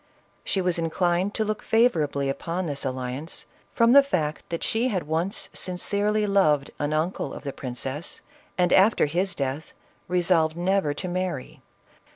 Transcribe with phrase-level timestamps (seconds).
[0.43, 5.03] She was inclined to look favorably upon this alliance, from the fact that she had
[5.05, 8.21] once sin cerely loved an uncle of the princess,
[8.57, 9.73] and after his death
[10.07, 11.61] resolved never to marry.